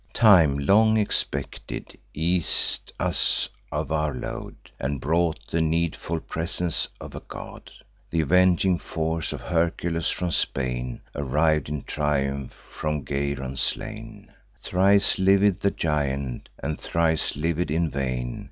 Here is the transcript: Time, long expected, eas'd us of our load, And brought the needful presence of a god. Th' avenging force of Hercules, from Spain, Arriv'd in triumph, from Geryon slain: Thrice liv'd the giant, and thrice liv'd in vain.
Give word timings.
Time, 0.15 0.57
long 0.57 0.97
expected, 0.97 1.95
eas'd 2.15 2.91
us 2.99 3.47
of 3.71 3.91
our 3.91 4.15
load, 4.15 4.55
And 4.79 4.99
brought 4.99 5.45
the 5.45 5.61
needful 5.61 6.19
presence 6.21 6.87
of 6.99 7.13
a 7.13 7.19
god. 7.27 7.69
Th' 8.11 8.21
avenging 8.21 8.79
force 8.79 9.31
of 9.31 9.41
Hercules, 9.41 10.09
from 10.09 10.31
Spain, 10.31 11.01
Arriv'd 11.15 11.69
in 11.69 11.83
triumph, 11.83 12.51
from 12.71 13.05
Geryon 13.05 13.57
slain: 13.59 14.33
Thrice 14.63 15.19
liv'd 15.19 15.61
the 15.61 15.69
giant, 15.69 16.49
and 16.57 16.79
thrice 16.79 17.35
liv'd 17.35 17.69
in 17.69 17.91
vain. 17.91 18.39